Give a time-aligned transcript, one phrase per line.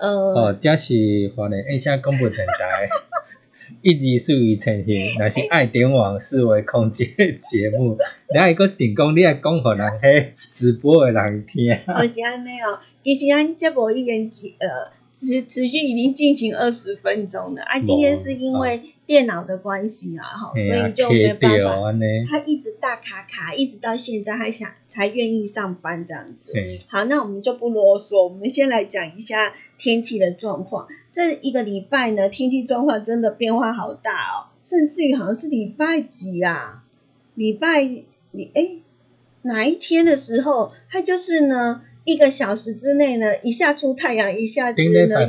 [0.00, 2.88] 呃，哦，这是华人印象广播电台
[3.82, 7.98] 一二四一呈现，若是爱点网四维空间的节目，
[8.32, 11.72] 你还个定讲，你还讲互人迄直播的人听。
[11.86, 21.92] 哦是安尼哦，其实咱这部已经呃持持续已经进行二十分钟了啊，今天是因为电脑的关系啊，哈，所以就没办法。
[22.28, 26.52] 他一直大卡卡，一直到现在还想才愿意上班这样子。
[26.88, 30.86] 好，那我们就不啰嗦，我们先来讲一下天气的状况。
[31.10, 36.84] 这一个礼拜呢，天气状况真的变化好大哦，甚至于好像是礼拜几啊？
[37.34, 37.82] 礼拜
[38.30, 38.76] 你哎
[39.42, 45.26] 哪一天的时候，它就是呢一个小时之内呢，一下出太阳，一下子呢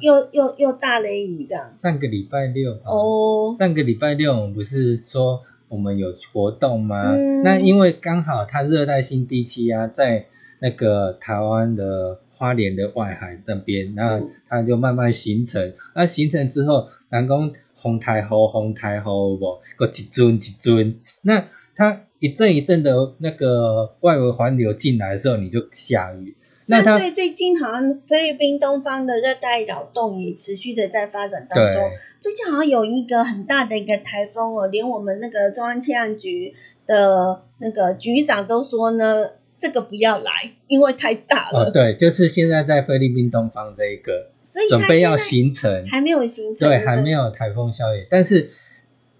[0.00, 1.74] 又又又又大雷雨这样。
[1.80, 7.02] 上个礼拜六哦，上个礼拜六我们不是说我们有活动吗？
[7.06, 10.26] 嗯那因为刚好它热带性低气压在
[10.60, 15.74] 那个台湾的花莲的外海那边，那嗯它就慢慢形成。
[15.94, 21.00] 那形成之后，人讲风台风风台风有无，个一尊一尊。
[21.22, 21.46] 那
[21.76, 26.36] 它一阵一阵的那个外围环流进来的时候，你就下雨。
[26.70, 31.82] 那它所以最近好像菲律宾东方的热带扰动也持续的在发展当中。
[32.20, 36.52] 最近好像有一个很大的一个台风哦，连我们那个中央气象局
[36.86, 39.22] 的那个局长都说呢，
[39.58, 41.66] 这个不要来，因为太大了。
[41.66, 48.50] 哦，对，就是现在在菲律宾东方这一个所以准备要形成，还没有形成，对，还没有台风效应，但是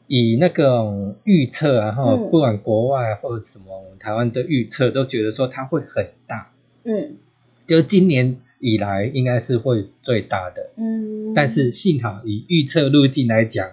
[0.07, 2.31] 以那个预测啊，哈、嗯。
[2.31, 6.53] 不管国外或者什么，我们台湾的预测都觉得说它会很大，
[6.85, 7.17] 嗯。
[7.67, 13.73] 就今年以来应该是会最大的，嗯，但是幸好以预测路径来讲，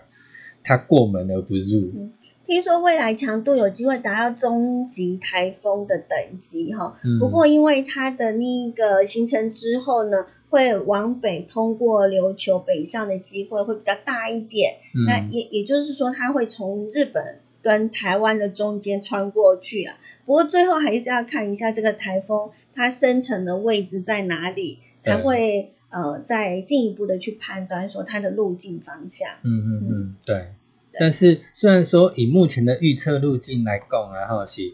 [0.63, 2.12] 它过门而不入，
[2.45, 14.75] 听说未来强度有机会达到中级台风的等级哈，嗯不过因为它的那个形成之后呢，会往北通过琉球北上的机会会比较大一点，
[15.07, 19.98] 那嗯，也也就是说它会从日本跟台湾的中间穿过去啊。
[20.25, 29.30] 不过最后还是要看一下这个台风它生成的位置在哪里，才会呃再进一步的去判断说它的路径方向。
[29.44, 30.53] 嗯嗯嗯，对。
[31.00, 34.74] 但是虽然说以目前的预测路径来讲啊，吼是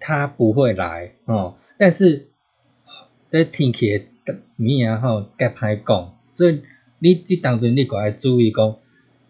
[0.00, 2.28] 它不会来哦，但是
[3.28, 6.62] 这天气的物啊吼，该歹讲，所以
[6.98, 8.76] 你即当阵你个爱注意讲，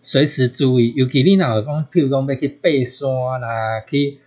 [0.02, 4.18] 随时注意，尤其你若有讲，譬如讲要去爬山啦，去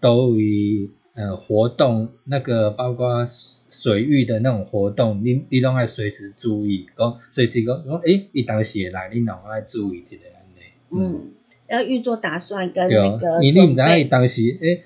[0.00, 10.58] 倒位呃活动，那个包括水域的那种活动，你你拢爱随时注意，讲随时讲讲，诶，伊当时会来，你拢爱注意一下安尼。
[10.90, 11.32] 嗯，
[11.68, 14.04] 要预做打算跟那个你你毋知影伊。
[14.04, 14.82] 当时诶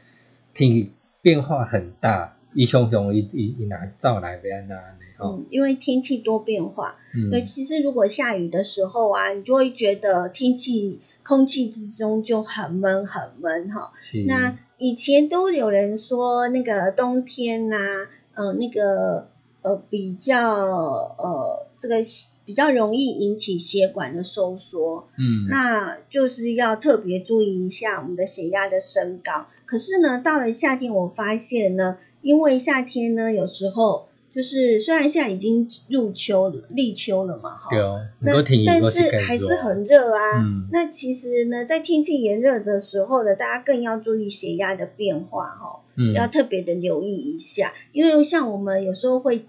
[0.55, 0.93] 天气
[1.23, 13.93] 变化很大，伊常常伊伊伊若走来要安怎安尼吼，嗯，因为天气多变化，嗯，对，其实如果下雨的时候啊，你就会觉得天气空气之中就很闷很闷哈。
[14.27, 17.77] 那以前都有人说那个冬天呐、
[18.35, 19.29] 呃，那个
[19.63, 20.55] 呃比较
[21.19, 21.97] 呃这个
[22.45, 29.47] 比较容易引起血管的收缩，嗯，那就是要特别注意一下我们的血压的升高。
[29.65, 40.43] 可是呢，到了夏天，我发现呢，因为夏天呢，有时候就是虽然现在已经入秋了，立秋了嘛，哈，对哦，那但是还是很热啊。
[40.43, 40.69] 嗯。
[40.73, 49.45] 那其实呢，在天气炎热的时候呢，大家更要注意血压的变化哈、嗯，要特别的留意一下，因为像我们有时候会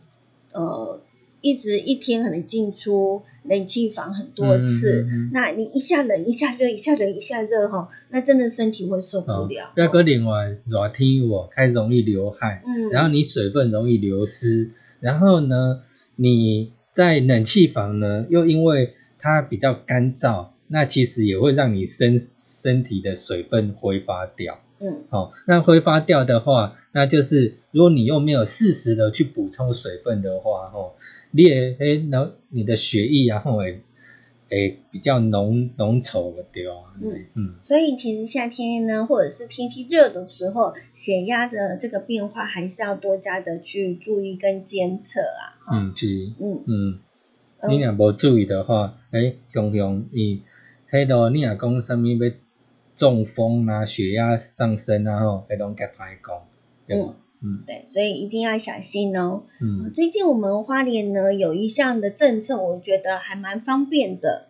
[0.52, 1.00] 呃
[1.44, 9.74] 一直一天可能进出冷气房很多次，嗯嗯嗯那你一下冷一下热，一下冷一下热哈，那真的身体会受不哦了。
[9.76, 15.82] 要搁另外热天有无开始容易流汗，嗯，然后你水分容易流失，然后呢，
[16.16, 22.22] 你在冷气房呢，又因为它比较干燥，那其实也会让你身
[22.64, 24.62] 身体的水分挥发掉。
[24.84, 25.04] 嗯。
[25.10, 30.94] 哦，那挥发掉的话，那就是如果你又没有适时的去补充水分的话，哦，
[31.32, 33.82] 你也诶，然后你的血液然后会
[34.50, 37.56] 诶比较浓浓稠的对啊，嗯嗯。
[37.62, 45.56] 所以其实夏天呢，或者是天气热的时候，血压的这个变化还是要多加的去注意跟监测啊。
[45.72, 46.34] 嗯是。
[46.40, 47.00] 嗯嗯，
[47.62, 50.42] 嗯你若无注意的话，诶，常常你
[50.92, 52.32] 迄落你若讲啥物要
[52.96, 56.44] 中风啊、血压上升啊吼，迄拢较歹讲，
[56.88, 57.16] 对吧？
[57.46, 59.44] 嗯对，所以一定要小心哦。
[59.60, 64.48] 嗯最近我们花莲呢有一项的政策，我觉得还蛮方便的，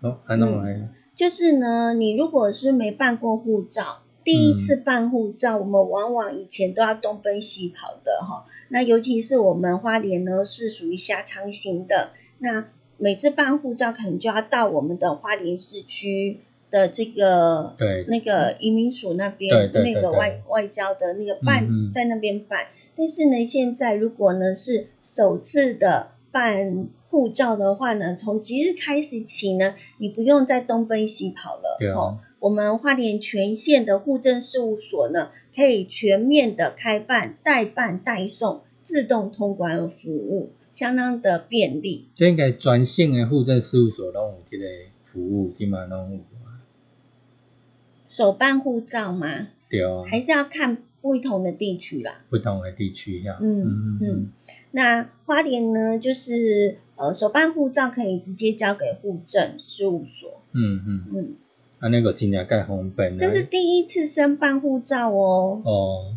[0.00, 0.88] 哦，安怎来？
[1.16, 8.46] 就是呢，你如果是没办过护照，第一次办护照，我们往往以前都要东奔西跑的哈。
[8.68, 16.38] 那尤其是我们花莲呢是属于狭长型的，那每次办护照可能就要到我们的花莲市区
[16.70, 31.78] 的这个对，那个移民署那边那个外外交的那个办、在那边办，但是呢，现在如果呢是首次的办护照的话呢，从即日开始起呢，你不用再东奔西跑了。
[31.94, 42.06] 哦我们花莲全县的户政事务所呢，可以全面的开办代办代送自动通关服务，相当的便利。
[42.14, 44.64] 这应该全省的户政事务所拢有这个
[45.04, 46.18] 服务，即嘛拢有。
[46.39, 46.39] 啊，
[48.10, 52.22] 手办护照吗，对啊，还是要看不同的地区啦。
[52.28, 54.32] 不同的地区呀，嗯嗯
[54.72, 61.34] 那花莲呢，就是呃手办护照可以直接交给户政事务所，嗯嗯，嗯，
[61.78, 66.16] 啊，那个真正介方便啊，这是第一次申办护照哦，哦，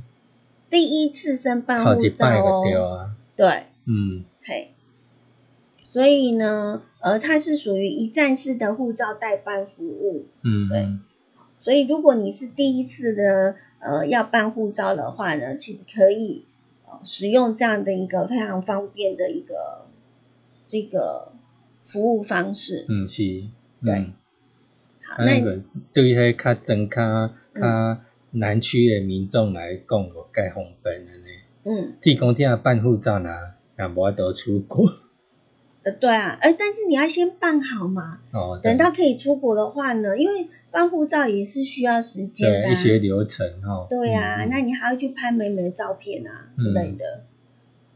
[0.71, 4.25] 第一次申办护照哦，就对啊，对，嗯。
[4.41, 4.71] 嘿，
[5.83, 10.99] 所以呢，呃，它是属于一站式的护照代办服务，嗯嗯
[11.63, 16.43] 所以如果你是第一次的呃要办护照的话呢，其实可以
[16.85, 19.85] 呃使用这样的一个非常方便的一个
[20.65, 21.31] 这个
[21.85, 22.85] 服务方式。
[22.89, 23.45] 嗯是，
[23.81, 23.93] 对。
[23.95, 24.13] 嗯。
[25.03, 25.39] 好，那
[25.93, 27.01] 对于迄较增较
[27.53, 27.61] 嗯。
[27.61, 28.01] 较
[28.31, 31.29] 南区的民众来讲，我介方便的呢。
[31.63, 31.93] 嗯。
[32.01, 33.29] 即讲这样办护照呢，
[33.79, 34.91] 也无得出国，
[35.83, 42.71] 呃对啊，呃但是你要先办好嘛，哦，等到可以出国的话呢，因为办护照也是需要时间的、啊。
[42.71, 43.85] 一些流程哦。
[43.87, 47.25] 对啊，那你还要去拍美美的照片啊之类的。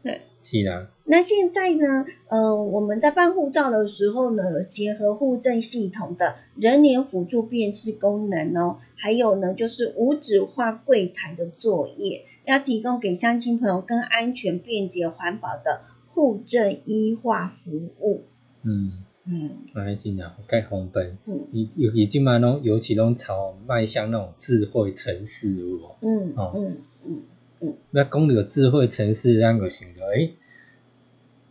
[0.04, 15.82] 对是啦，那现在呢，呃，我们在办护照的时候呢，有结合户政系统的人脸辅助辨识功能哦，还有呢就是无纸化柜台的作业，要提供给乡亲朋友更安全、便捷、环保的
[16.14, 18.22] 户政医化服务。
[18.62, 19.50] 嗯，嗯。
[19.74, 21.18] 安尼真正介方便。
[21.26, 21.46] 嗯。
[21.52, 25.96] 尤尤其即摆拢，尤其拢朝迈向那种智慧城市有无？
[26.00, 26.52] 嗯哦。
[26.54, 27.22] 嗯嗯
[27.60, 27.76] 嗯。
[27.90, 30.34] 那讲到智慧城市，咱就想到，诶，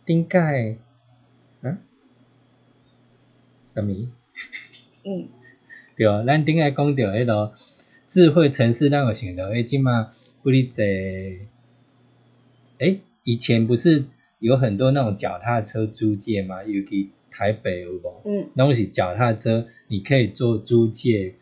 [0.04, 0.76] 顶盖，
[1.62, 1.78] 啊，
[3.74, 4.08] 啥物？
[5.04, 5.28] 嗯。
[5.96, 7.54] 对啊，咱顶下讲到迄落
[8.06, 10.82] 智慧城市，咱有想到，诶，即马不哩济，
[12.78, 14.04] 诶，以前不是
[14.38, 18.20] 有很多那种脚踏车租借嘛，尤其台北有无？
[18.24, 21.36] 嗯东西脚踏车，你可以做租借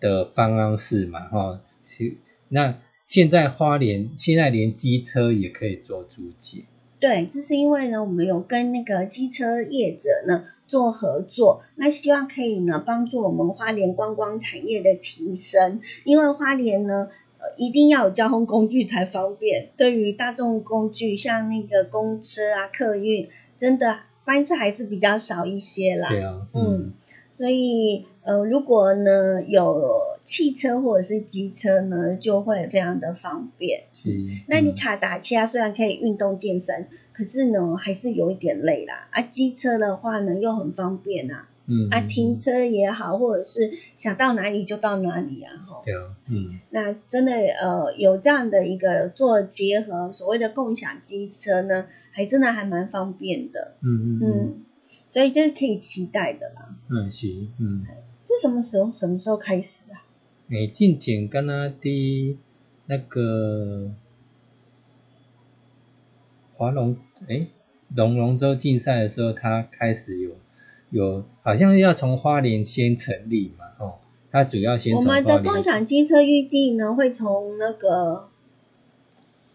[0.00, 1.60] 的方式嘛，哈。
[1.88, 6.64] 其那现在花莲现在连机车也可以做租借，
[6.98, 15.80] 对，就是因为呢，我们有跟那个机车业者呢做合作，那希望可以呢帮助我们花莲观光产业的提升。
[16.02, 17.08] 因为花莲呢，
[17.38, 19.70] 呃一定要有交通工具才方便。
[19.76, 26.10] 对于大众工具，像那个公车啊、客运，真的班次还是比较少一些啦。
[26.10, 26.92] 对啊，嗯，
[27.38, 33.84] 所以呃，如果呢有汽车或者是机车呢，就会非常的方便。
[33.92, 34.10] 是。
[34.48, 39.06] 那你卡达车啊虽然可以运动健身，可是呢还是有一点累啦。
[39.12, 41.48] 啊，机车的话呢又很方便啊。
[41.68, 45.82] 嗯，啊，停车也好，或者是想到哪里就到哪里啊，哈。
[45.84, 46.60] 对啊，嗯。
[46.70, 53.74] 那真的呃有这样的一个做结合，所谓的共享机车呢，还真的还蛮方便的。
[53.82, 54.64] 嗯嗯嗯。
[55.06, 56.74] 所以这是可以期待的啦。
[56.88, 57.84] 嗯是，嗯。
[58.24, 60.02] 这什么时候什么时候开始啊？
[60.48, 62.38] 诶，进前敢若伫
[62.86, 63.92] 那个
[66.54, 66.96] 划龙
[67.28, 67.48] 诶
[67.94, 70.30] 龙龙舟竞赛的时候，他开始有
[70.88, 73.94] 有好像要从花莲先成立嘛，哦，
[74.30, 78.30] 它主要先我们的共享机车预定呢，会从那个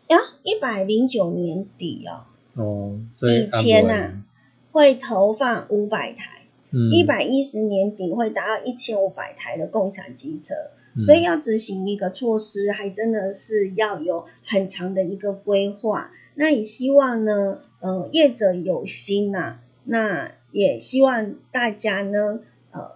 [0.07, 4.23] 呀一百零九年底哦，哦，所以以前呐
[4.71, 6.41] 会投放五百台，
[6.71, 10.55] 嗯一百一十年底会达到一千五百台的共享机车。
[10.93, 16.11] 嗯所以要执行一个措施，还真的是要有很长的一个规划。
[16.35, 22.41] 那也希望呢，呃，业者有心呐、那也希望大家呢，
[22.71, 22.91] 呃，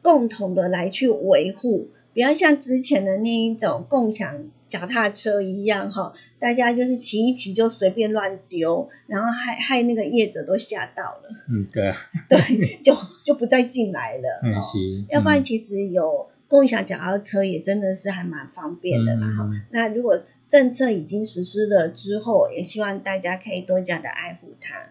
[0.00, 11.96] 共同的来去维护，不要像之前的那一种共享脚踏车一样哈，大家就是骑一骑就随便乱丢，然后害害那个业者都吓到了，嗯对啊，
[12.28, 14.40] 对，就就不再进来了。
[14.42, 15.06] 哦嗯是，嗯。
[15.08, 24.88] 要不然其实有共享脚踏车也真的是还蛮方便的啦哈、嗯那如果政策已经实施了之后，也希望大家可以多加的爱护它。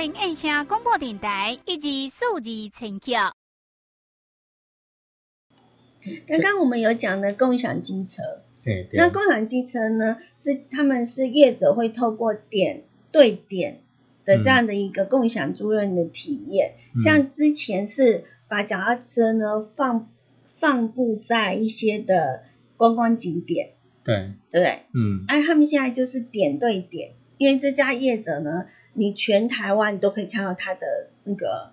[0.00, 3.34] 这是花莲印象广播电台以及数字陈桥。
[6.26, 8.22] 刚刚我们有讲的共享机车，
[8.64, 13.82] 对对，那共享机车呢，这他们是业者会透过点对点
[14.24, 17.00] 的这样的一个共享租赁的体验，嗯。
[17.02, 20.08] 像之前是把脚踏车呢放
[20.46, 22.44] 放布在一些的
[22.78, 24.86] 观光景点，对，对不对？
[24.94, 25.26] 嗯。
[25.28, 31.72] 哎，他们现在就是点对点，因为这家业者呢，你全台湾你都可以看到它的那个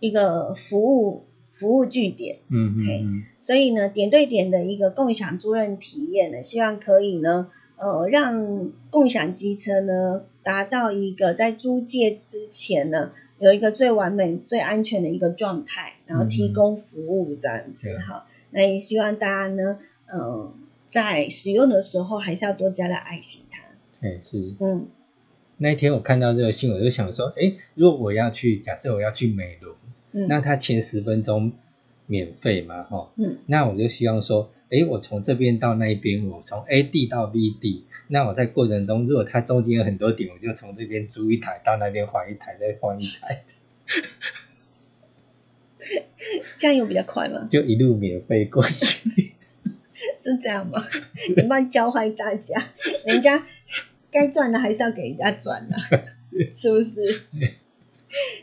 [0.00, 18.26] 一个服务服务据点，嗯嗯所以呢，点对点的一个共享租赁体验呢，希望可以呢，呃，让共享机车呢达到一个在租借之前呢，有一个最完美、最安全的一个状态，然后提供服务这样子对哈。
[18.50, 20.52] 那也希望大家呢，呃，
[20.86, 23.62] 在使用的时候还是要多加的爱惜它。
[24.00, 24.54] 哎是。
[24.60, 24.88] 嗯，
[25.58, 29.74] 那一天我看到这个新闻，我就想说，哎，如果我要去，假设我要去美容，
[30.12, 31.52] 嗯那他前十分钟
[32.06, 43.42] 免费嘛，哈，嗯，那我就希望说，哎，我从这边到那边，我从 A 地到 B 地，那我在过程中，如果它中间有很多点，我就从这边租一台，到那边换一台，再换一台，
[46.56, 47.48] 这样有比较快吗？
[47.50, 49.34] 就一路免费过去。
[50.16, 50.80] 是这样吗？
[51.36, 52.62] 你慢教坏大家，
[53.04, 53.44] 人家
[54.10, 55.76] 该赚的还是要给人家赚的、
[56.54, 57.22] 是不是？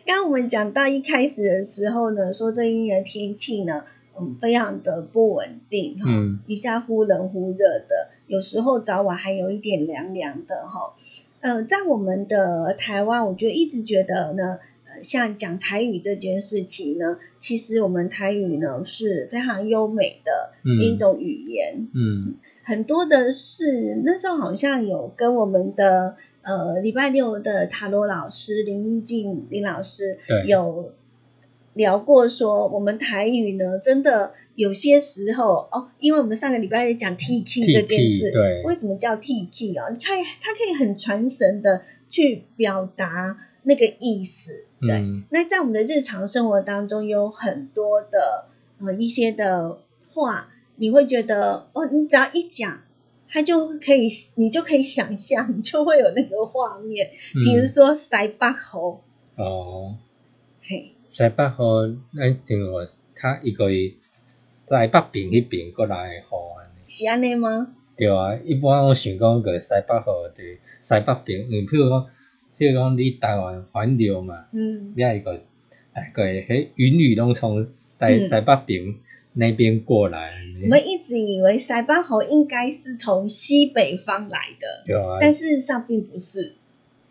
[0.05, 3.83] 刚刚我们讲到一开始的时候呢，说这一年天气呢，
[4.19, 6.39] 嗯，非常的不稳定哈，嗯。
[6.45, 10.93] 一下忽冷忽热的，有时候早晚还有一点凉凉的哈。
[11.39, 20.81] 呃，在我们的台湾，我觉得一直觉得呢，呃，像讲台语这件事情呢，其实我们台语呢是非常优美的嗯。
[20.81, 30.91] 一种语言，嗯很多的是那时候好像有跟我们的呃礼拜六的塔罗老师林一静林老师对有
[31.73, 39.89] 聊过说，我们台语呢真的有些时候哦，因为我们上个礼拜也讲 T K 这件事，对为什么叫 T K 啊？
[39.89, 44.91] 你看它可以很传神的去表达那个意思，对。
[44.91, 48.45] 嗯那在我们的日常生活当中，有很多的
[48.79, 49.79] 呃一些的
[50.13, 52.81] 话，你会觉得哦，你只要一讲，
[53.29, 57.11] 他就可以，你就可以想象，你就会有那个画面。
[57.33, 59.01] 比如嗯，说塞巴猴，
[59.35, 59.97] 哦，
[60.61, 63.97] 嘿，塞北河，咱定话，他一个西
[64.67, 66.21] 北边迄边过来的雨
[66.57, 66.89] 安尼。
[66.89, 67.75] 是安尼吗？
[67.97, 72.07] 对啊，一般我想讲个西北河伫西北边，嗯，譬如讲
[72.57, 75.41] 譬如讲你台湾环流嘛，嗯你一个
[75.93, 78.95] 大概迄云雨拢从西嗯西北边
[79.37, 80.31] 那边过来，
[80.63, 86.53] 我们一直以为塞巴猴应该是从西北方来的，对啊，但事实上并不是。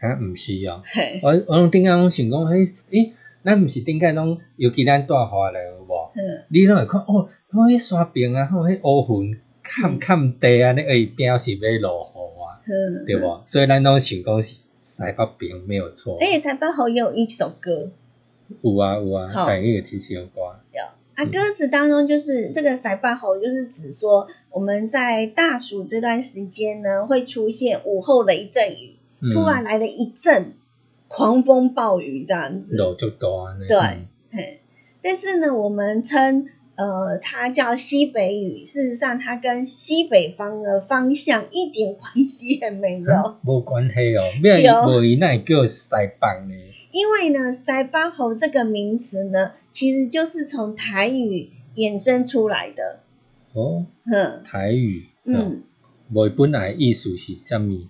[0.00, 0.82] 啊毋是哦。
[0.84, 3.12] 嘿，我我拢顶下拢想讲，嘿诶，
[3.42, 6.10] 咱毋是顶下拢，尤其咱住花莲有无？
[6.16, 13.42] 嗯你拢会看哦，哦，迄山边啊，吼，迄乌云坎坎地啊，你会表示要落雨啊，嗯，对无？
[13.46, 16.18] 所以咱拢想讲是西北边没有错。
[16.20, 17.90] 而且塞巴侯也有一首歌，
[18.62, 20.40] 有啊有啊，好但伊有其实有歌。
[21.14, 30.54] 啊，嗯歌词当中就是这个塞巴侯，就是指说我们在大暑这段时间呢，会出现午后雷阵雨，嗯突然来了一阵
[31.08, 32.76] 狂风暴雨这样子。
[32.76, 33.56] 有就多啊。
[33.68, 34.60] 对
[35.02, 46.06] 但是呢，我们称呃它叫西北雨，事实上它跟西北方的方向一点关系也没有，啊无关系哦，咩有无伊那会叫西北
[46.48, 46.54] 呢？
[46.90, 53.00] 因为呢，塞巴侯这个名词呢，其实就是从台语衍生出来的。
[53.52, 55.36] 哦，哼，台语，嗯。
[55.36, 55.50] 哦，
[56.12, 57.88] 无本来意思是什么？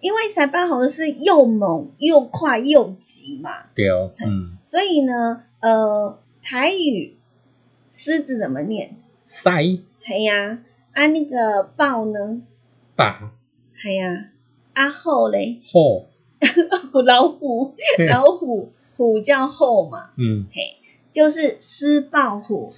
[0.00, 7.16] 因为塞班猴是又猛又快又急嘛，对哦，嗯，所以呢，呃，台语
[7.92, 8.96] 狮子怎么念？
[9.28, 12.42] 西嘿呀，啊那个豹呢？
[12.96, 13.04] 北
[13.74, 14.30] 嘿呀，
[14.74, 16.06] 啊后嘞，后，
[17.06, 17.74] 老虎，
[18.10, 20.76] 老虎，虎叫后嘛，嗯，嘿，
[21.12, 22.72] 就是狮豹虎，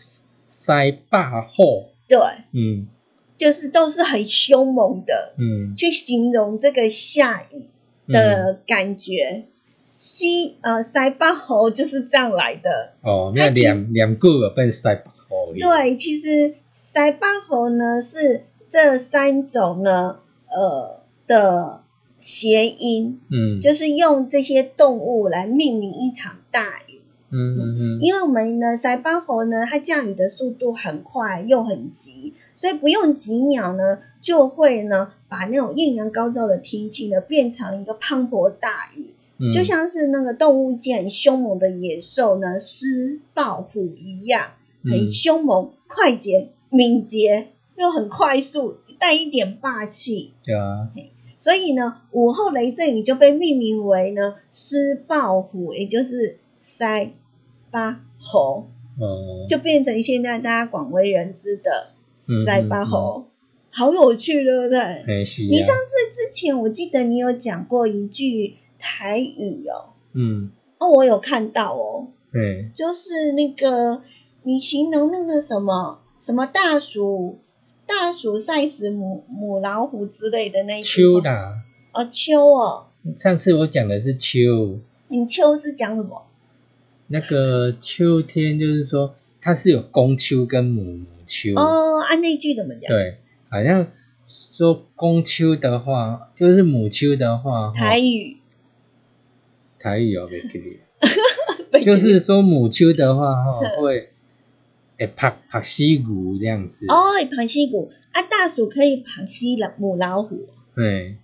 [0.51, 1.55] 西北好，
[2.09, 2.19] 对，
[2.53, 2.89] 嗯。
[3.37, 5.75] 就是都是很凶猛的，嗯。
[5.77, 7.67] 去形容这个下雨
[8.07, 9.45] 的感觉。
[9.87, 15.61] 西呃塞巴侯就是这样来的，哦，那念念句就变西北好去。
[15.61, 21.83] 对，其实塞巴侯呢是这三种呢呃的
[22.19, 26.94] 谐音，嗯，就是用这些动物来命名一场大雨。
[27.35, 39.11] 嗯嗯嗯，因为我们呢塞巴猴呢，它降雨的速度很快又很急，所以不用几秒呢就会呢把那种艳阳高照的天气呢变成一个磅礴大雨。
[39.39, 39.51] 嗯。
[39.53, 44.53] 就像是那个动物界很凶猛的野兽呢，狮豹虎一样，
[44.85, 45.11] 很嗯。
[45.11, 50.31] 凶猛、快捷、敏捷，又很快速，带一点霸气。
[50.45, 50.89] 对啊，
[51.37, 57.11] 所以呢，午后雷阵雨就被命名为呢狮豹虎，也就是塞
[57.75, 58.69] 巴猴，
[59.01, 61.89] 哦，就变成现在大家广为人知的
[62.29, 63.25] 嗯塞巴猴。
[63.71, 64.79] 好有趣，对不对？
[65.49, 74.03] 你上啊，次之前我记得你有讲过一句台语哦，嗯，哦，我有看到哦，对，就是那个
[74.45, 77.41] 你形容那个什么什么大鼠
[77.89, 81.31] 大鼠赛死母母老虎之类的那一句秋的，
[81.93, 82.87] 哦秋哦，
[83.19, 86.27] 上次我讲的是秋，你秋是讲什么？
[87.09, 92.89] 那个秋天就是说它是有公秋跟母母秋，哦，按那句怎么讲？
[92.89, 93.17] 对，
[93.49, 93.89] 好像
[94.27, 98.39] 说公秋的话，就是母秋的话，台语。
[99.79, 100.81] 台语哦，袂记哩，
[101.85, 104.11] 就是说母秋的话，哈， 会
[104.99, 106.95] 会拍拍西谷这样子，哦，
[107.31, 111.17] 螃西骨啊，大鼠可以螃西老母老虎，对，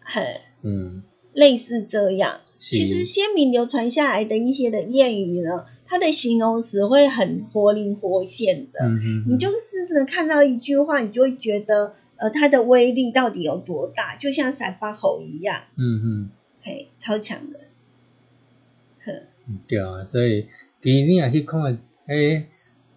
[0.00, 0.22] 很
[0.62, 2.40] 嗯，类似这样。
[2.58, 8.80] 其实先民流传下来的一些的谚语呢，它的形容词会很活灵活现的。
[8.82, 16.30] 嗯嗯，你就是能看到一句话，你就会觉得呃它的威力到底有多大，就像三八吼一样，嗯嗯。
[16.62, 17.60] 嘿，超强的。
[19.02, 20.46] 哼，嗯对啊，所以
[20.82, 22.46] 其实你也去看诶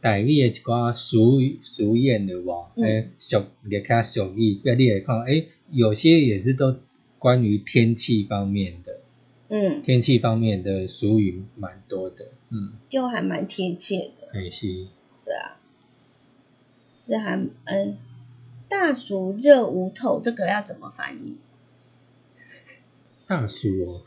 [0.02, 2.66] 台语诶一寡俗语俗谚的无？
[2.76, 6.76] 嗯诶、俗列卡俗语，那你会看，诶、有些也是都
[7.24, 9.00] 关于天气方面的，
[9.48, 14.88] 嗯，天气方面的俗语蛮多的，嗯，就还蛮贴切的，还是。
[15.24, 15.56] 对啊，
[16.98, 17.98] 是还嗯，
[18.68, 21.38] 大暑热无透，这个要怎么翻译？
[23.26, 24.02] 大暑哦，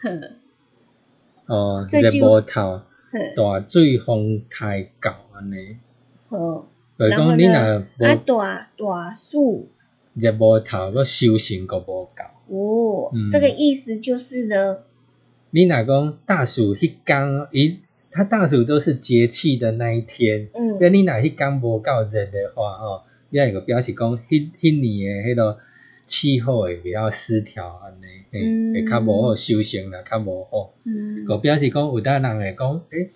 [1.46, 2.82] 哦，热无透，
[3.34, 5.78] 大水风太高安尼，
[6.28, 6.66] 哼，
[6.98, 7.86] 就是然后讲你若呢？
[8.00, 9.70] 啊，大大树
[10.16, 12.10] 热无头，个修行个无够。
[12.48, 13.28] 哦，嗯。
[13.30, 14.78] 这个意思就是呢，
[15.50, 20.78] 你若讲大暑迄天，伊它大暑都是节气的那一天，嗯。
[20.80, 25.58] 那你若迄天无够热的话，吼，你也个表示讲，迄迄年的迄个
[26.06, 28.72] 气候会比较失调安尼，嘿嗯。
[28.72, 31.26] 会较无好修行啦，较无好，嗯。
[31.26, 33.10] 个表示讲有当人会讲，诶，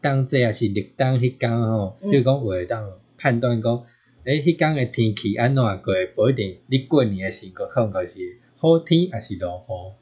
[0.00, 2.10] 当这也是立冬迄天吼，嗯。
[2.10, 3.84] 比如讲有会当判断讲，
[4.24, 9.94] 诶，迄天的天气安怎过，不一定你过年的时候可能就是好天还是落雨。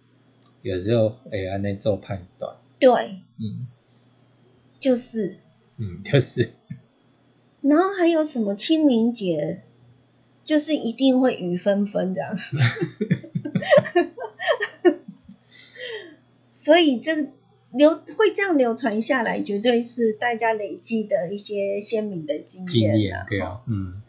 [0.63, 2.91] 有时候会安尼做判断，对，
[3.39, 3.67] 嗯
[4.79, 5.39] 就是。
[5.79, 6.51] 嗯， 就是
[7.63, 9.63] 然后还有什么清明节，
[10.45, 12.37] 就是一定会雨纷纷这样。
[16.53, 17.29] 所以这个
[17.73, 23.49] 流会这样流传下来，绝对是大家累积的一些鲜明的经验经验验对啊。
[23.49, 24.03] 啊，嗯，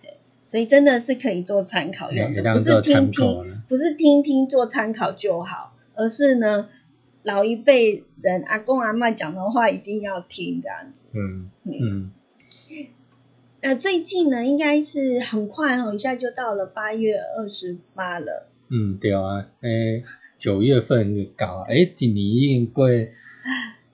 [0.51, 6.67] 所以真的是可以做参考用的，不是听，听不是听听做参考就好，而是呢，
[7.23, 11.05] 老一辈人阿公阿妈讲的话一定要听这样子。
[11.13, 12.11] 嗯嗯，
[13.61, 18.49] 那最近呢，应该是很快哦，一下就到了八月二十八了。
[18.67, 20.03] 嗯，对啊，诶，
[20.35, 22.89] 九月份就到啊，诶，一年已经过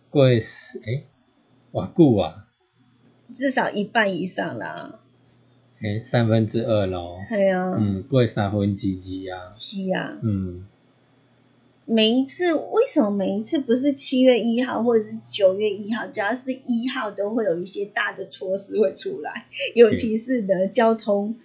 [0.09, 0.41] 过诶，
[1.71, 2.47] 偌久啊？
[3.31, 5.01] 至少一半以上啦。
[5.79, 8.87] 诶，三分之二咯，对啊，嗯，过三分之
[9.29, 10.65] 二啊，是啊，嗯，
[11.85, 21.35] 每一次为什么每一次不是七月一号或者是九月一号，只要是一号都会有一些大的措施会出来，尤其是的交通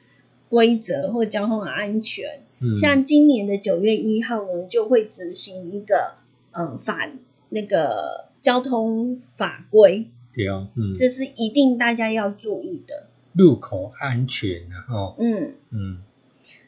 [0.49, 2.41] 规则或交通安全。
[2.59, 6.15] 嗯，像今年的九月一号呢，就会执行一个
[6.53, 7.11] 呃法
[7.51, 13.09] 那个交通法规，对啊，嗯，这是一定大家要注意的。
[13.33, 16.03] 路口安全啊，后，嗯，嗯。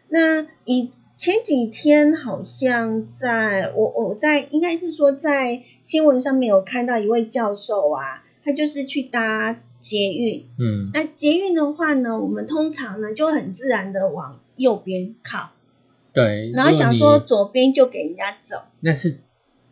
[0.09, 10.47] 那以前几天好像在我我在应该是说在新闻上面有看到一位教授啊，他就是去搭捷运。
[10.59, 15.51] 嗯，那捷运的话呢，我们通常呢就很自然的往右边靠，
[16.13, 18.63] 对，然后想说左边就给人家走。
[18.81, 19.19] 那是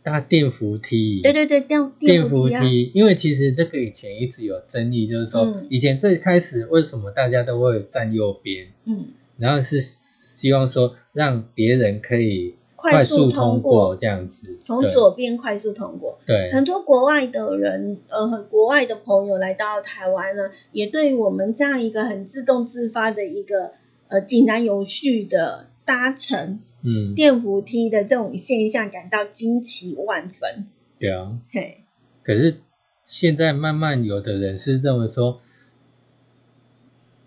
[0.03, 5.67] 搭电扶梯，对对对，电电扶梯啊，因为其实这个以前一直有争议，就是说、嗯。
[5.71, 13.97] 以前最开始为什么大家都会站右边，嗯，然后是希望说让别人可以快速速通过过。
[13.97, 16.19] 这样子，从左边快速通过。
[16.27, 16.51] 对。
[16.51, 23.71] 很多国外的人，呃，国外的朋友来到台湾呢，也对我们这样一个很自动自发的一个
[24.09, 27.15] 呃井然有序的搭乘嗯。
[27.15, 30.67] 电扶梯的这种现象感到惊奇万分。
[30.99, 31.85] 对啊，嘿，
[32.23, 32.57] 可是
[33.03, 35.41] 现在慢慢有的人是这么说，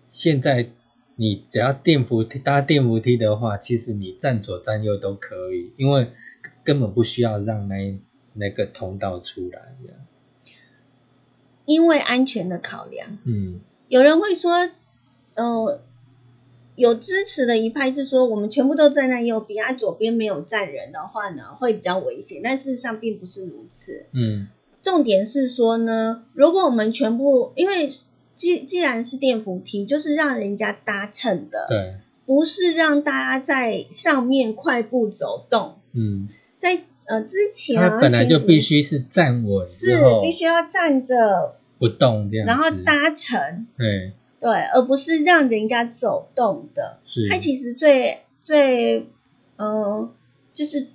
[0.08, 0.70] 现在
[1.16, 6.12] 你只要电扶梯搭电扶梯的话，其实你站左站右都可以，因为
[6.64, 8.00] 根本不需要让那
[8.32, 9.94] 那个通道出来的
[11.64, 13.60] 因为安全的考量，嗯。
[13.88, 14.50] 有人会说，
[15.34, 15.82] 呃，
[16.76, 22.40] 有支持的一派是说，我们全部都站在右边，啊，左边没有站人的话呢，会比较危险。
[22.44, 24.06] 但事实上并不是如此。
[24.12, 24.48] 嗯
[24.82, 27.88] 重点是说呢，如果我们全部，因为
[28.36, 35.78] 既既然是电扶梯，就是让人家搭乘的，对不是让大家在上面快步走动。
[35.92, 46.98] 嗯，在呃之前啊，它本来就必须是站稳是必须要站着，不动这样，然后搭乘，对对，而不是让人家走动的。
[47.06, 49.06] 是他其实最最
[49.56, 50.10] 呃，
[50.52, 50.88] 就是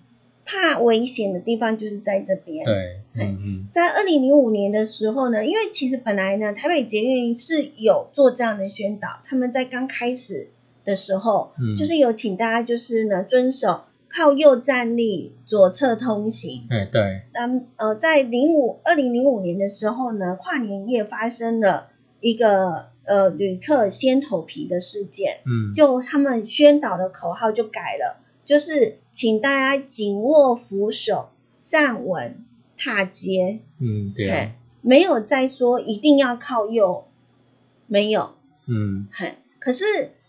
[0.45, 2.65] 怕危险的地方就是在这边。
[2.65, 10.49] 对嗯嗯在二零零五年的时候呢，因为其实本来呢，台北捷运是有做这样的宣导，他们在刚开始
[10.85, 16.67] 的时候，嗯就是有请大家就是呢遵守靠右站立，左侧通行。
[16.69, 25.73] 哎对那呃，在零五二零零五年的时候呢，跨年夜发生了一个呃旅客先头皮的事件，嗯。
[25.73, 31.29] 就他们宣导的口号就改了，就是请大家紧握扶手，
[31.61, 32.45] 站稳
[32.77, 37.05] 踏阶，嗯对嘿啊，没有再说一定要靠右，
[37.87, 38.35] 没有，
[38.67, 39.07] 嗯。
[39.11, 39.85] 很，可是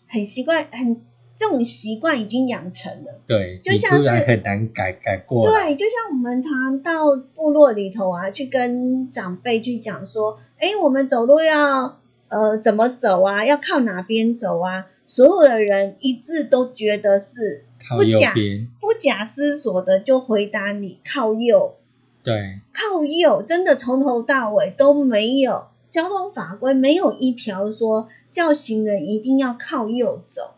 [0.09, 1.01] 很习惯，很
[1.35, 3.21] 这种习惯已经养成了。
[3.27, 11.99] 对，就像是很难改改过来，对，就像我们常常到部落里头啊，去跟长辈去讲说，哎，我们走路要
[12.33, 17.65] 呃怎么走啊，要靠哪边走啊，所有的人一致都觉得是
[17.95, 21.75] 不假边，不假思索的就回答你靠右，
[22.23, 30.55] 对靠右，真的从头到尾都没有交通法规没有一条说叫行人一定要靠右走。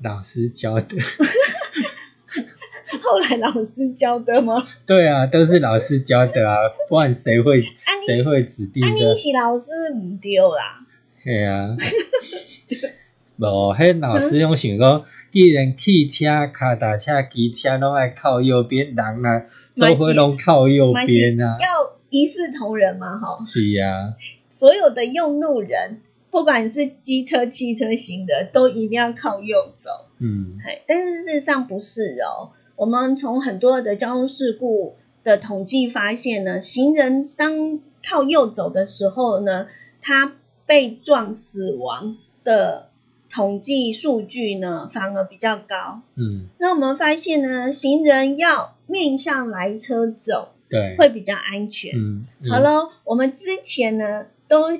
[0.00, 0.86] 老师教的，
[3.02, 4.66] 后来老师教的吗？
[4.86, 6.56] 对啊，都是老师教的啊，
[6.88, 9.18] 不然谁会谁会指定啊，你的？
[9.18, 10.86] 是老师唔对啦。
[11.24, 11.76] 嘿啊，
[13.36, 23.44] 无，迄老师用想讲，既然汽车、脚踏车、机车拢爱靠右边，人啊，嘛是做伙拢靠右边啊，要一视同仁嘛，哈。
[23.46, 24.14] 是啊，
[24.48, 29.90] 所有的用路人，不管是机车、汽车型的，都一定要靠右走。
[30.18, 32.52] 嗯嘿，但是事实上不是哦。
[32.76, 39.66] 我们从很多的交通事故的统计发现呢，行人当靠右走的时候呢，
[40.00, 40.34] 他
[40.66, 42.90] 被撞死亡的
[43.28, 46.02] 统计数据呢，反而比较高。
[46.14, 51.92] 嗯，那我们发现呢，行人要面向来车走对，会比较安全。
[51.96, 54.78] 嗯，嗯好，了，我们之前呢都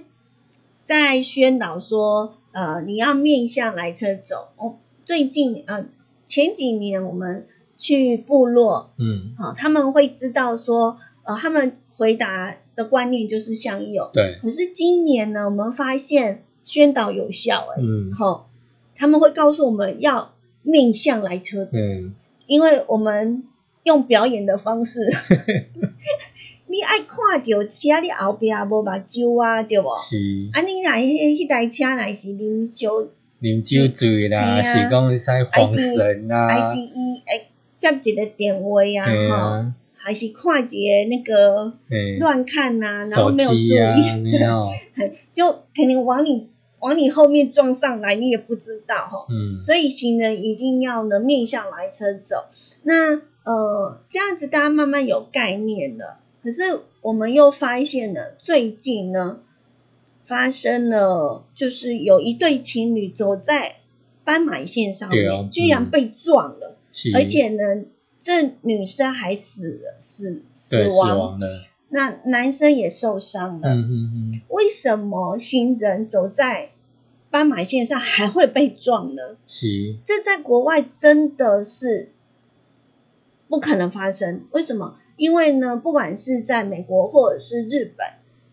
[0.85, 4.48] 在宣导说，呃，你要面向来车走。
[4.56, 5.87] 哦，最近呃
[6.26, 14.10] 前几年我们去部落，嗯，好、他们会知道说，呃，他们回答的观念就是向右。
[14.12, 18.48] 对，可是今年呢，我们发现宣导有效、哎，嗯，好、
[18.94, 22.14] 他们会告诉我们要面向来车子，嗯，
[22.46, 23.44] 因为我们
[23.84, 25.00] 用表演的方式，
[26.68, 29.88] 你爱看到车，你后壁无目睭啊，对不？
[30.02, 30.16] 是。
[30.52, 33.10] 啊，你来迄迄台车来是啉酒，
[33.40, 37.46] 啉酒醉啦，是讲使晃神啦，还是伊会
[37.92, 44.68] 接一个电话啊，吼、啊，还是看一个那个嘿，乱看呐、然后没有注意，没有，
[45.33, 49.27] 就可能往你往你后面撞上来，你也不知道吼。
[49.29, 52.44] 嗯，所以行人一定要呢面向来车走。
[52.83, 56.18] 那呃这样子大家慢慢有概念了。
[56.42, 56.62] 可是
[57.01, 59.40] 我们又发现了，最近呢
[60.25, 63.77] 发生了，就是有一对情侣走在
[64.25, 66.75] 斑马线上面，居然被撞了，是，
[67.14, 67.85] 而且呢，
[68.20, 73.74] 这女生还死了，死死亡了，那男生也受伤了。
[73.74, 73.92] 嗯嗯
[74.32, 76.70] 嗯，为什么行人走在
[77.30, 79.37] 斑马线上还会被撞呢？
[79.46, 82.11] 是，这在国外真的是
[83.48, 84.46] 不可能发生。
[84.52, 84.98] 为什么？
[85.16, 88.06] 因为呢，不管是在美国或者是日本，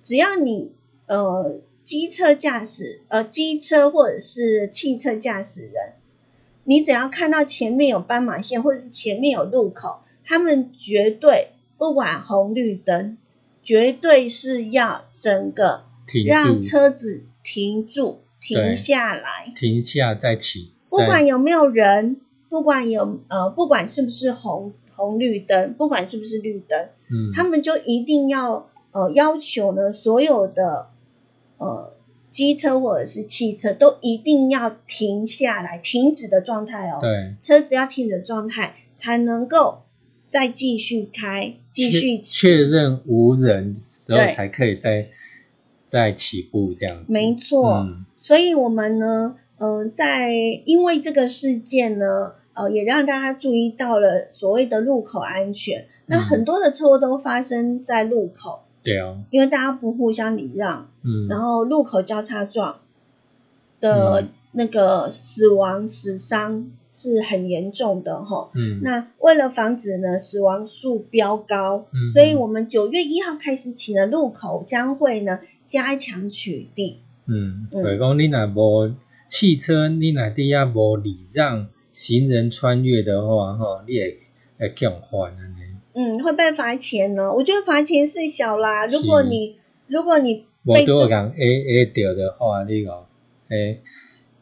[0.04, 0.72] 只要你
[1.08, 5.94] 呃机车驾驶呃机车或者是汽车驾驶人，
[6.64, 13.18] 你只要看到前面有斑马线或者是前面有路口，他们绝对不管红绿灯，
[13.64, 19.52] 绝对是要整个停让住，车子停住停下来。
[19.56, 30.90] 停下再起，不管有没有人，不管有呃，不管是不是红红绿灯，不管是不是绿灯，嗯，他们就一定要呃要求呢，所有的
[31.58, 31.93] 呃
[32.34, 36.98] 机车或者是汽车都一定要停下来，停止的状态哦。
[37.00, 39.84] 对，车子要停止的状态，才能够
[40.30, 45.08] 再继续开，继续确确认无人之后才可以再
[45.88, 47.86] 再起步这样子，没错。
[47.86, 50.32] 嗯所以我们呢，呃，在
[50.66, 55.88] 因为这个事件呢，呃，也让大家注意到了所谓的路口安全。
[56.06, 62.82] 那嗯很多的车祸都发生在路口，对啊，因为大家不互相礼让，嗯，然后路口交叉撞
[63.80, 68.52] 的嗯那个死亡死伤是很严重的哈。
[68.54, 76.96] 嗯，那为了防止呢死亡数飙高，嗯所以我们九月一号开始起呢，路口将会呢加强取缔。
[77.26, 78.94] 嗯，嗯就是讲你若无
[79.28, 84.16] 汽车，你若底下无礼让行人穿越的话，吼，你会
[84.60, 85.73] 会强犯安尼。
[85.94, 87.34] 嗯，会被罚钱呢。
[87.34, 89.56] 我觉得罚钱是小啦，如果你
[89.88, 93.06] 如果你无被撞，多人 A A 掉的话，你讲
[93.50, 93.82] 诶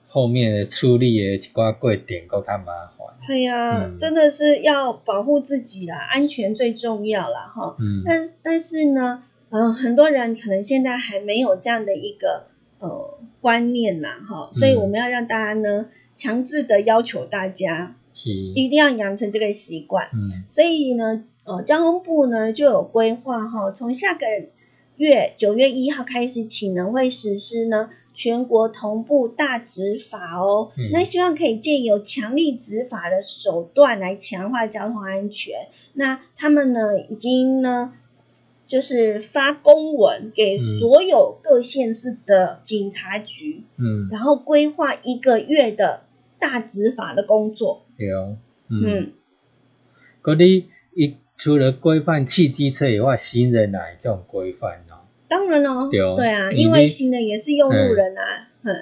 [0.05, 2.65] 后面的处理的一寡过程搁较麻
[2.97, 3.07] 烦。
[3.29, 7.75] 哎呀，嗯真的是要保护自己啦，安全最重要啦，哈。
[7.79, 12.47] 嗯，但但是呢，呃，很多人可能现在还没有这样的一个
[12.79, 20.09] 呃观念啦，哈，所以嗯我们要让大家呢强制的要求大家是，一定要养成这个习惯。
[20.13, 24.25] 嗯所以呢，呃，交通部呢就有规划哈，从下个
[24.95, 30.71] 月九月一号开始起呢，会实施呢全国同步大执法哦。
[30.77, 35.67] 嗯那希望可以借由强力执法的手段来强化交通安全。
[35.93, 37.93] 那他们呢已经呢。
[38.63, 46.03] 就是发公文给嗯所有各县市的警察局，嗯，然后规划一个月的
[46.39, 47.81] 大执法的工作。
[47.97, 48.37] 对哦，
[48.69, 49.13] 嗯，嗯
[50.23, 55.09] 嗰啲伊除了规范汽机车以外，行人也会这种规范哦。
[55.27, 58.75] 当然哦，对哦啊，因因为为行人也是用路人啊，嗯，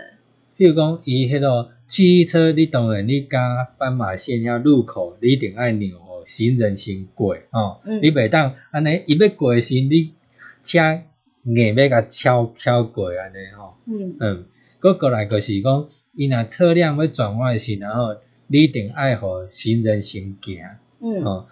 [0.57, 7.79] 譬如讲，伊迄个汽车，你当然你加斑马线遐路口，你一定爱让互行人先过哦。
[7.85, 10.13] 嗯你袂当安尼，伊要过时，你
[10.61, 10.79] 车
[11.45, 13.75] 硬要甲超超过安尼吼。
[13.87, 14.45] 嗯嗯，
[14.81, 18.17] 佮过来就是讲，伊若车辆要转弯时，然后
[18.47, 20.59] 你一定爱互行人先行。
[21.01, 21.47] 嗯哦，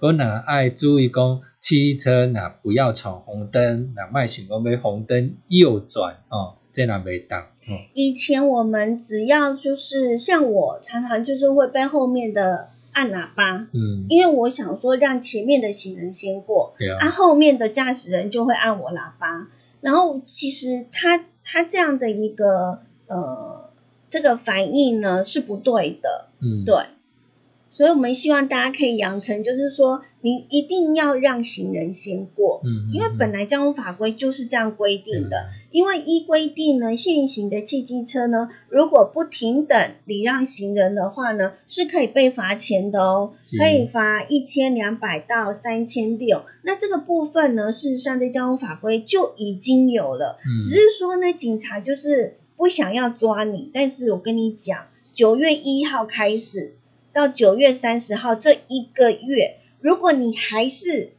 [0.00, 7.40] 佮若爱注意讲，汽车若不要闯红灯，若卖想讲要红灯右转哦，这若袂当。
[7.40, 19.48] 哦，以前我们只要就是像我常常就是会被后面的按喇叭，嗯，因为我想说让前面的行人先过，对啊啊，后面的驾驶人就会按我喇叭。
[19.80, 23.70] 然后其实他他这样的一个呃
[24.08, 26.76] 这个反应呢是不对的，嗯，对。
[27.70, 35.48] 所以我们希望大家可以养成，就是说你一定要让行人先过，嗯，嗯，因为本来交通法规就是这样规定的。
[35.70, 46.42] 因为依规定呢，现行的汽机车呢，如果不停等礼让行人的话呢，是可以被罚钱的哦，可以罚一千两百到三千六。
[46.62, 53.70] 那这个部分呢，事实上在交通法规就已经有了，嗯只是说呢，警察就是不想要抓你。
[53.74, 56.76] 但是我跟你讲，九月一号开始
[57.18, 61.14] 到九月三十号这一个月，如果你还是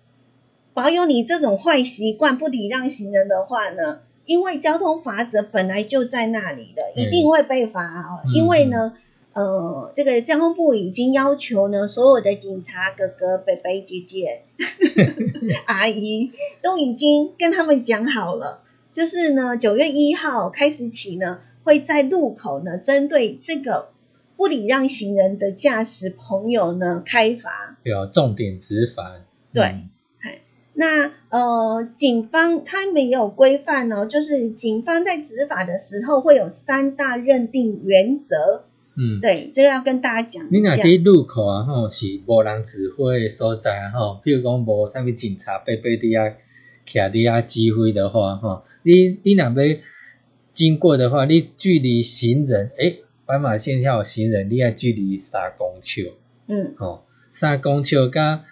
[0.74, 8.22] 保有你这种坏习惯，不礼让行人的话呢，因为交通法则本来就在那里的，嗯一定会被罚哦。
[8.24, 8.94] 嗯因为呢，
[9.34, 14.44] 呃，这个交通部已经要求呢，所有的警察哥哥、伯伯、姐姐、
[15.68, 16.32] 阿姨
[16.62, 18.62] 都已经跟他们讲好了，
[18.94, 23.90] 就是呢，九月一号开始起呢，会在路口呢，针对这个
[24.40, 27.78] 不礼让行人的驾驶朋友呢开罚。
[27.84, 29.12] 对啊，重点执法，
[29.52, 29.90] 对嗯。
[30.72, 38.64] 那呃，警方他们也有规范哦，就是警方在执法的时候会有三大认定原则，
[38.96, 40.84] 嗯，对，这个要跟大家讲你若一下。
[40.84, 46.36] 伫路口啊吼，是无人指挥的所在啊吼，譬如讲无啥物警察白白伫遐
[46.88, 49.78] 徛伫遐指挥的话吼，你你若要
[50.54, 56.14] 经过的话，你距离行人，诶，斑马线下有行人，你要距离三公尺。
[56.48, 58.44] 嗯，吼，三公尺甲，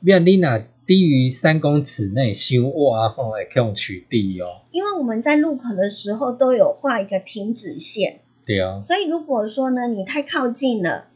[0.00, 11.08] 要你若低于三公尺内修挖吼，会向取缔哦，因为我们在路口的时候都有画一个停止线，对啊，所以如果说呢你太靠近了，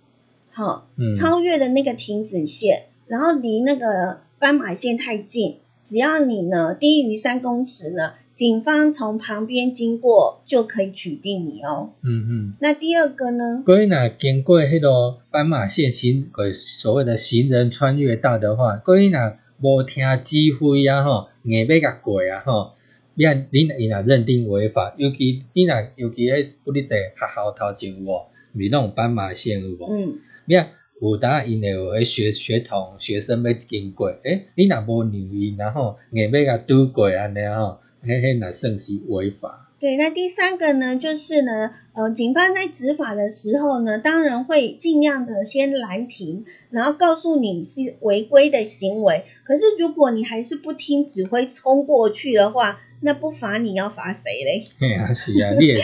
[0.51, 11.93] 好、嗯，超越了那个停止线，然后离那个斑马线太近，只要你呢低于三公尺呢，警方从旁边经过就可以取缔你哦。
[12.03, 12.55] 嗯嗯。
[12.61, 13.63] 那第二个呢？
[13.65, 22.73] 各位若经过迄个斑马线行呃所谓的行人穿越道的话，各位若无听指挥啊吼，硬要甲过啊吼，
[23.15, 29.87] 你看你若伊若认定违法，尤其你若尤其迄不哩在学校头前有无，咪那种斑马线有无？
[29.91, 30.65] 嗯，你若
[31.03, 39.69] 有当因会有迄学学童学生要经过，诶，你若无让伊，然后硬要甲拄过安尼吼，迄迄若算是违法。
[39.79, 39.97] 对。
[39.97, 49.25] 那第三个呢，就是呢，呃，警方在执法的时候呢，当然会尽量的先拦停，然后告诉你是违规的行为。
[49.45, 54.69] 可是如果你还是不听指挥冲过去的话，那不罚你要罚谁嘞？
[54.79, 55.81] 嘿啊，是啊，你会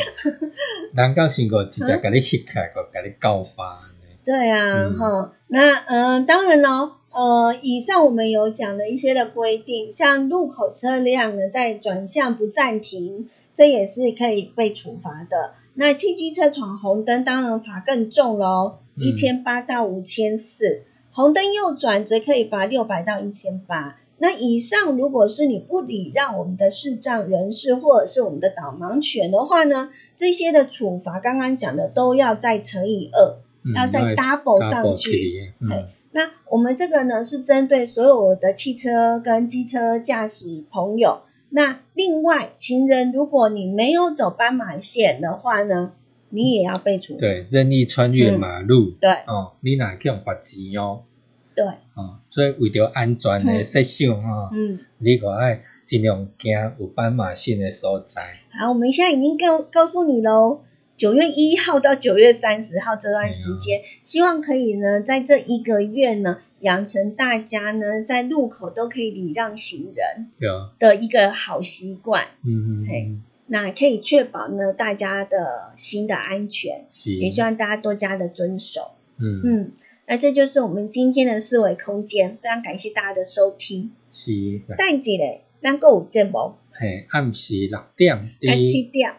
[0.95, 3.81] 人到身过直接 给你吸起来，个甲你告发。
[4.25, 15.53] 对啊，嗯哈、那呃，当然咯，呃，以上我们有讲了一些的规定，像路口车辆呢在转向不暂停，这也是可以被处罚的。
[15.75, 20.83] 那汽机车闯红灯，当然罚更重喽，嗯一千八到五千四。
[21.13, 23.99] 红灯右转则可以罚六百到一千八。
[24.19, 33.39] 那以上如果是你不礼让我们的视障人士或者是我们的导盲犬的话呢，这些的处罚刚刚讲的都要再乘以二。
[33.65, 35.53] 嗯要再 double 上去。
[36.19, 41.21] 那我们这个呢是针对所有的汽车跟机车驾驶朋友。
[41.49, 45.93] 那另外，行人如果你没有走斑马线的话呢，
[46.29, 47.21] 你也要被处罚。
[47.21, 51.03] 对，任意穿越马路，对哦，你哪去用罚钱哦，
[51.55, 58.41] 对，哦，所以为着安全的设想哦，嗯，你可爱尽量行有斑马线的所在。
[58.59, 60.63] 好，我们现在已经告告诉你喽。
[60.99, 70.27] 九月一号到九月三十号这段时间，希望可以呢，在这一个月呢，养成大家呢在路口都可以礼让行人
[70.81, 72.27] 的一个好习惯。
[72.45, 76.87] 嗯嗯嘿嗯，那可以确保呢大家的心的安全，
[77.21, 78.91] 也希望大家多加的遵守。
[79.19, 79.41] 嗯。
[79.45, 79.73] 嗯，
[80.05, 83.93] 那这就是我们今天的四维空间，非常感谢大家的收听。
[84.13, 84.33] 是，
[84.77, 89.13] 但记咧，咱个有节目，嘿，暗时六点啊七，点，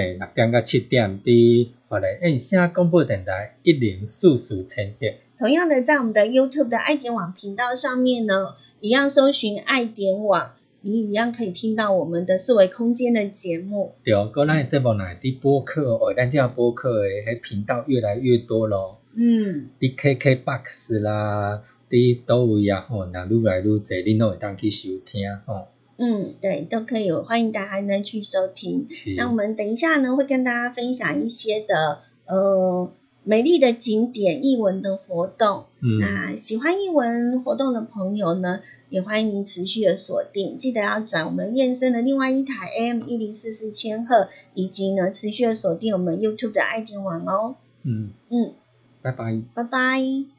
[0.00, 5.08] 嘿，六点到七点伫，我来印声广播电台一零四四千赫。
[5.36, 13.96] 同样的在我们的 YouTube 的爱点网频道上面呢，一样搜寻爱点网，你一样可以听到我们的四维空间的节目。
[14.04, 19.00] 对，个咱的节目若伫播客哦，咱这播客的迄频道越来越多咯。
[19.16, 25.66] 嗯，伫 KKBox 啦，伫倒位啊吼，若愈来愈侪，恁都会当去收听吼。
[25.98, 28.86] 嗯，对，都可以，欢迎大家呢去收听。
[29.16, 32.90] 那我们等一下呢，会跟大家分享一些的呃
[33.24, 35.64] 美丽的景点、艺文的活动。
[35.80, 47.56] 嗯，那喜欢艺文活动的朋友呢，也欢迎您持续的锁定，记得要转我们燕声的另外一台 AM 一零四四千赫，以及呢持续的锁定我们 YouTube 的爱听网哦。
[47.82, 48.54] 嗯，嗯，
[49.02, 49.42] 拜拜。
[49.52, 50.37] 拜拜。